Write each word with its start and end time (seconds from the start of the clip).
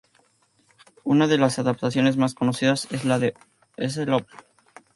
Una 1.03 1.27
de 1.27 1.37
las 1.37 1.59
adaptaciones 1.59 2.17
más 2.17 2.33
conocidas 2.33 2.87
es 2.91 3.97
el 3.97 4.11
Op. 4.13 4.25